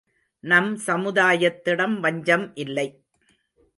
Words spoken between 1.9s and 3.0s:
வஞ்சம் இல்லை.